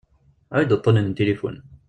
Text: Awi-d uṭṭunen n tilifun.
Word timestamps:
Awi-d 0.53 0.75
uṭṭunen 0.75 1.05
n 1.11 1.15
tilifun. 1.17 1.57